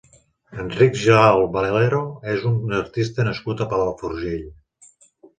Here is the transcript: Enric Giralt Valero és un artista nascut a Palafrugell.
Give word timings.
Enric 0.61 0.95
Giralt 1.01 1.51
Valero 1.57 1.99
és 2.31 2.47
un 2.51 2.73
artista 2.77 3.25
nascut 3.27 3.61
a 3.61 3.67
Palafrugell. 3.75 4.49